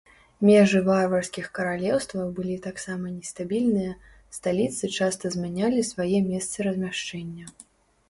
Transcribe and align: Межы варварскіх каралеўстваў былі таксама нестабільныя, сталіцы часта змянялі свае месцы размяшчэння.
Межы 0.49 0.79
варварскіх 0.87 1.45
каралеўстваў 1.57 2.31
былі 2.39 2.57
таксама 2.67 3.13
нестабільныя, 3.19 3.93
сталіцы 4.39 4.93
часта 4.97 5.35
змянялі 5.39 5.89
свае 5.95 6.17
месцы 6.35 6.57
размяшчэння. 6.73 7.45